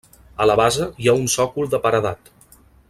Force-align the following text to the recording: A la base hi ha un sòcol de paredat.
A 0.45 0.47
la 0.51 0.55
base 0.61 0.87
hi 1.03 1.11
ha 1.11 1.15
un 1.21 1.29
sòcol 1.37 1.71
de 1.75 1.85
paredat. 1.87 2.37